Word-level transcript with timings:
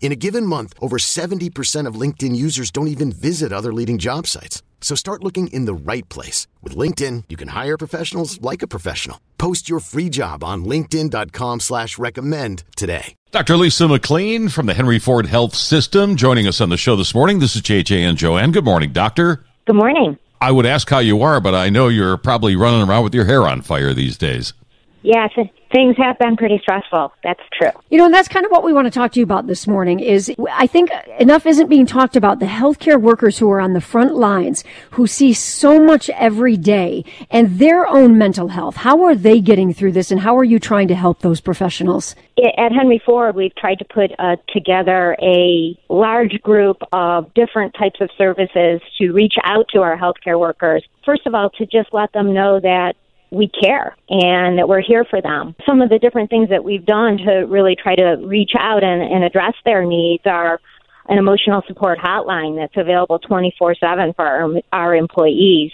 In 0.00 0.12
a 0.12 0.16
given 0.16 0.44
month, 0.46 0.74
over 0.80 0.98
70% 0.98 1.86
of 1.88 1.94
LinkedIn 2.00 2.36
users 2.36 2.70
don't 2.70 2.88
even 2.88 3.10
visit 3.10 3.52
other 3.52 3.72
leading 3.72 3.96
job 3.96 4.26
sites. 4.26 4.62
So 4.82 4.94
start 4.94 5.24
looking 5.24 5.46
in 5.46 5.64
the 5.64 5.74
right 5.74 6.06
place. 6.10 6.46
With 6.62 6.76
LinkedIn, 6.76 7.24
you 7.30 7.38
can 7.38 7.48
hire 7.48 7.78
professionals 7.78 8.38
like 8.42 8.60
a 8.60 8.66
professional. 8.66 9.18
Post 9.38 9.66
your 9.66 9.80
free 9.80 10.10
job 10.10 10.44
on 10.44 10.64
linkedin.com 10.66 11.60
slash 11.60 11.96
recommend 11.96 12.64
today. 12.76 13.14
Dr. 13.30 13.56
Lisa 13.56 13.88
McLean 13.88 14.50
from 14.50 14.66
the 14.66 14.74
Henry 14.74 14.98
Ford 14.98 15.26
Health 15.26 15.54
System 15.54 16.16
joining 16.16 16.46
us 16.46 16.60
on 16.60 16.68
the 16.68 16.76
show 16.76 16.96
this 16.96 17.14
morning. 17.14 17.38
This 17.38 17.56
is 17.56 17.62
JJ 17.62 18.06
and 18.06 18.18
Joanne. 18.18 18.52
Good 18.52 18.64
morning, 18.66 18.92
doctor. 18.92 19.44
Good 19.66 19.76
morning. 19.76 20.18
I 20.40 20.50
would 20.50 20.66
ask 20.66 20.90
how 20.90 20.98
you 20.98 21.22
are, 21.22 21.40
but 21.40 21.54
I 21.54 21.70
know 21.70 21.88
you're 21.88 22.18
probably 22.18 22.54
running 22.54 22.86
around 22.86 23.04
with 23.04 23.14
your 23.14 23.24
hair 23.24 23.42
on 23.48 23.62
fire 23.62 23.94
these 23.94 24.18
days. 24.18 24.52
Yes, 25.00 25.30
things 25.74 25.96
have 25.96 26.16
been 26.20 26.36
pretty 26.36 26.58
stressful. 26.62 27.12
That's 27.24 27.42
true. 27.52 27.72
You 27.90 27.98
know, 27.98 28.04
and 28.04 28.14
that's 28.14 28.28
kind 28.28 28.46
of 28.46 28.52
what 28.52 28.62
we 28.62 28.72
want 28.72 28.86
to 28.86 28.92
talk 28.92 29.10
to 29.12 29.20
you 29.20 29.24
about 29.24 29.48
this 29.48 29.66
morning 29.66 29.98
is 29.98 30.32
I 30.52 30.68
think 30.68 30.90
enough 31.18 31.46
isn't 31.46 31.68
being 31.68 31.84
talked 31.84 32.14
about 32.14 32.38
the 32.38 32.46
healthcare 32.46 33.00
workers 33.00 33.38
who 33.38 33.50
are 33.50 33.60
on 33.60 33.72
the 33.72 33.80
front 33.80 34.14
lines 34.14 34.62
who 34.92 35.08
see 35.08 35.32
so 35.32 35.84
much 35.84 36.08
every 36.10 36.56
day 36.56 37.04
and 37.28 37.58
their 37.58 37.88
own 37.88 38.16
mental 38.16 38.48
health. 38.48 38.76
How 38.76 39.02
are 39.02 39.16
they 39.16 39.40
getting 39.40 39.74
through 39.74 39.92
this 39.92 40.12
and 40.12 40.20
how 40.20 40.38
are 40.38 40.44
you 40.44 40.60
trying 40.60 40.86
to 40.88 40.94
help 40.94 41.22
those 41.22 41.40
professionals? 41.40 42.14
At 42.56 42.70
Henry 42.70 43.02
Ford, 43.04 43.34
we've 43.34 43.54
tried 43.56 43.80
to 43.80 43.84
put 43.84 44.12
uh, 44.18 44.36
together 44.52 45.16
a 45.20 45.76
large 45.88 46.40
group 46.42 46.82
of 46.92 47.34
different 47.34 47.74
types 47.74 48.00
of 48.00 48.10
services 48.16 48.80
to 48.98 49.10
reach 49.10 49.34
out 49.42 49.66
to 49.70 49.82
our 49.82 49.96
healthcare 49.96 50.38
workers. 50.38 50.84
First 51.04 51.26
of 51.26 51.34
all, 51.34 51.50
to 51.50 51.66
just 51.66 51.92
let 51.92 52.12
them 52.12 52.32
know 52.32 52.60
that 52.60 52.94
we 53.30 53.48
care 53.48 53.96
and 54.08 54.58
that 54.58 54.68
we're 54.68 54.82
here 54.82 55.04
for 55.04 55.20
them. 55.20 55.54
Some 55.66 55.80
of 55.80 55.88
the 55.88 55.98
different 55.98 56.30
things 56.30 56.48
that 56.50 56.64
we've 56.64 56.84
done 56.84 57.18
to 57.18 57.46
really 57.48 57.76
try 57.76 57.94
to 57.96 58.16
reach 58.24 58.52
out 58.58 58.84
and, 58.84 59.02
and 59.02 59.24
address 59.24 59.54
their 59.64 59.84
needs 59.84 60.22
are 60.26 60.60
an 61.08 61.18
emotional 61.18 61.62
support 61.66 61.98
hotline 61.98 62.56
that's 62.56 62.76
available 62.76 63.18
24 63.18 63.74
7 63.74 64.14
for 64.14 64.26
our, 64.26 64.50
our 64.72 64.94
employees. 64.94 65.72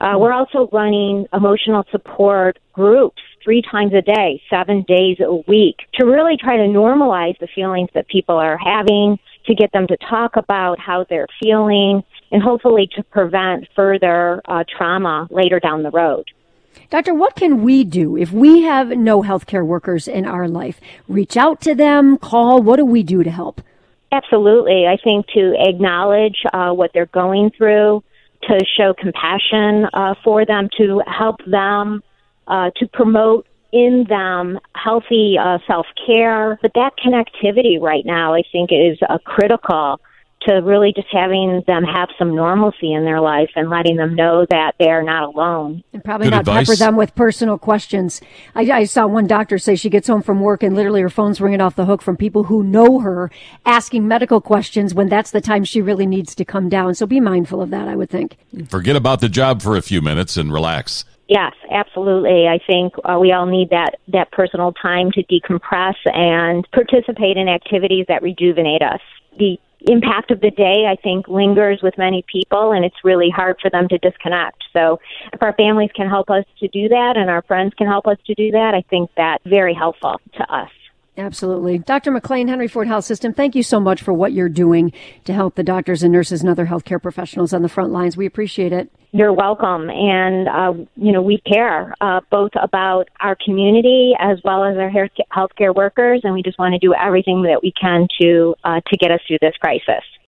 Uh, 0.00 0.14
we're 0.18 0.32
also 0.32 0.68
running 0.72 1.26
emotional 1.32 1.84
support 1.90 2.58
groups 2.72 3.22
three 3.42 3.62
times 3.62 3.94
a 3.94 4.02
day, 4.02 4.42
seven 4.50 4.84
days 4.86 5.16
a 5.20 5.34
week, 5.48 5.76
to 5.94 6.04
really 6.04 6.36
try 6.36 6.56
to 6.56 6.64
normalize 6.64 7.38
the 7.38 7.48
feelings 7.54 7.88
that 7.94 8.06
people 8.08 8.36
are 8.36 8.58
having, 8.58 9.18
to 9.46 9.54
get 9.54 9.72
them 9.72 9.86
to 9.86 9.96
talk 10.10 10.36
about 10.36 10.78
how 10.78 11.06
they're 11.08 11.28
feeling, 11.42 12.02
and 12.30 12.42
hopefully 12.42 12.88
to 12.94 13.02
prevent 13.04 13.66
further 13.74 14.42
uh, 14.46 14.64
trauma 14.76 15.28
later 15.30 15.60
down 15.60 15.82
the 15.82 15.90
road. 15.90 16.26
Doctor, 16.90 17.14
what 17.14 17.34
can 17.34 17.62
we 17.62 17.84
do 17.84 18.16
if 18.16 18.32
we 18.32 18.62
have 18.62 18.88
no 18.90 19.22
healthcare 19.22 19.64
workers 19.64 20.06
in 20.08 20.24
our 20.24 20.48
life? 20.48 20.80
Reach 21.08 21.36
out 21.36 21.60
to 21.62 21.74
them, 21.74 22.18
call. 22.18 22.62
What 22.62 22.76
do 22.76 22.84
we 22.84 23.02
do 23.02 23.22
to 23.24 23.30
help? 23.30 23.60
Absolutely. 24.12 24.86
I 24.86 24.96
think 25.02 25.26
to 25.34 25.54
acknowledge 25.58 26.36
uh, 26.52 26.72
what 26.72 26.92
they're 26.94 27.06
going 27.06 27.50
through, 27.50 28.02
to 28.42 28.64
show 28.76 28.94
compassion 28.94 29.86
uh, 29.92 30.14
for 30.22 30.46
them, 30.46 30.68
to 30.78 31.02
help 31.06 31.44
them, 31.46 32.02
uh, 32.46 32.70
to 32.76 32.86
promote 32.86 33.46
in 33.72 34.06
them 34.08 34.58
healthy 34.74 35.36
uh, 35.38 35.58
self 35.66 35.86
care. 36.06 36.58
But 36.62 36.72
that 36.74 36.92
connectivity 37.04 37.80
right 37.80 38.06
now, 38.06 38.34
I 38.34 38.42
think, 38.52 38.70
is 38.72 38.98
uh, 39.08 39.18
critical 39.24 40.00
to 40.46 40.54
really 40.56 40.92
just 40.94 41.08
having 41.12 41.62
them 41.66 41.84
have 41.84 42.08
some 42.18 42.34
normalcy 42.34 42.92
in 42.92 43.04
their 43.04 43.20
life 43.20 43.50
and 43.56 43.70
letting 43.70 43.96
them 43.96 44.14
know 44.14 44.46
that 44.50 44.74
they're 44.78 45.02
not 45.02 45.24
alone. 45.24 45.82
And 45.92 46.04
probably 46.04 46.26
Good 46.26 46.32
not 46.32 46.40
advice. 46.40 46.66
pepper 46.66 46.76
them 46.76 46.96
with 46.96 47.14
personal 47.14 47.58
questions. 47.58 48.20
I, 48.54 48.62
I, 48.70 48.84
saw 48.84 49.06
one 49.06 49.26
doctor 49.26 49.58
say 49.58 49.76
she 49.76 49.90
gets 49.90 50.08
home 50.08 50.22
from 50.22 50.40
work 50.40 50.62
and 50.62 50.74
literally 50.74 51.02
her 51.02 51.10
phone's 51.10 51.40
ringing 51.40 51.60
off 51.60 51.76
the 51.76 51.86
hook 51.86 52.02
from 52.02 52.16
people 52.16 52.44
who 52.44 52.62
know 52.62 53.00
her 53.00 53.30
asking 53.64 54.06
medical 54.08 54.40
questions 54.40 54.94
when 54.94 55.08
that's 55.08 55.30
the 55.30 55.40
time 55.40 55.64
she 55.64 55.82
really 55.82 56.06
needs 56.06 56.34
to 56.34 56.44
come 56.44 56.68
down. 56.68 56.94
So 56.94 57.06
be 57.06 57.20
mindful 57.20 57.60
of 57.60 57.70
that, 57.70 57.88
I 57.88 57.96
would 57.96 58.10
think. 58.10 58.36
Forget 58.68 58.96
about 58.96 59.20
the 59.20 59.28
job 59.28 59.62
for 59.62 59.76
a 59.76 59.82
few 59.82 60.00
minutes 60.00 60.36
and 60.36 60.52
relax. 60.52 61.04
Yes, 61.28 61.54
absolutely. 61.70 62.46
I 62.46 62.60
think 62.64 62.94
uh, 63.04 63.18
we 63.20 63.32
all 63.32 63.46
need 63.46 63.70
that 63.70 63.96
that 64.08 64.30
personal 64.30 64.72
time 64.72 65.10
to 65.12 65.24
decompress 65.24 65.96
and 66.04 66.66
participate 66.72 67.36
in 67.36 67.48
activities 67.48 68.06
that 68.08 68.22
rejuvenate 68.22 68.82
us. 68.82 69.00
The 69.36 69.58
impact 69.82 70.30
of 70.30 70.40
the 70.40 70.50
day, 70.50 70.86
I 70.88 70.96
think, 71.02 71.28
lingers 71.28 71.80
with 71.82 71.96
many 71.98 72.24
people, 72.30 72.72
and 72.72 72.84
it's 72.84 72.96
really 73.04 73.30
hard 73.30 73.56
for 73.60 73.70
them 73.70 73.88
to 73.88 73.98
disconnect. 73.98 74.64
So, 74.72 75.00
if 75.32 75.42
our 75.42 75.52
families 75.54 75.90
can 75.94 76.08
help 76.08 76.30
us 76.30 76.44
to 76.60 76.68
do 76.68 76.88
that 76.88 77.16
and 77.16 77.30
our 77.30 77.42
friends 77.42 77.74
can 77.74 77.86
help 77.86 78.06
us 78.06 78.18
to 78.26 78.34
do 78.34 78.50
that, 78.52 78.74
I 78.74 78.82
think 78.88 79.10
that's 79.16 79.44
very 79.46 79.74
helpful 79.74 80.20
to 80.34 80.52
us. 80.52 80.70
Absolutely. 81.18 81.78
Dr. 81.78 82.10
McLean, 82.10 82.48
Henry 82.48 82.68
Ford 82.68 82.88
Health 82.88 83.06
System, 83.06 83.32
thank 83.32 83.54
you 83.54 83.62
so 83.62 83.80
much 83.80 84.02
for 84.02 84.12
what 84.12 84.32
you're 84.32 84.50
doing 84.50 84.92
to 85.24 85.32
help 85.32 85.54
the 85.54 85.62
doctors 85.62 86.02
and 86.02 86.12
nurses 86.12 86.42
and 86.42 86.50
other 86.50 86.66
healthcare 86.66 87.00
professionals 87.00 87.54
on 87.54 87.62
the 87.62 87.68
front 87.68 87.90
lines. 87.90 88.16
We 88.16 88.26
appreciate 88.26 88.72
it. 88.72 88.90
You're 89.12 89.32
welcome. 89.32 89.88
And, 89.88 90.46
uh, 90.46 90.84
you 90.96 91.12
know, 91.12 91.22
we 91.22 91.38
care 91.38 91.94
uh, 92.02 92.20
both 92.30 92.50
about 92.60 93.08
our 93.18 93.36
community 93.42 94.12
as 94.18 94.38
well 94.44 94.62
as 94.64 94.76
our 94.76 94.90
healthcare 94.90 95.74
workers, 95.74 96.20
and 96.22 96.34
we 96.34 96.42
just 96.42 96.58
want 96.58 96.74
to 96.74 96.78
do 96.78 96.92
everything 96.94 97.42
that 97.42 97.62
we 97.62 97.72
can 97.72 98.08
to, 98.20 98.54
uh, 98.62 98.80
to 98.86 98.96
get 98.98 99.10
us 99.10 99.20
through 99.26 99.38
this 99.40 99.54
crisis. 99.58 100.04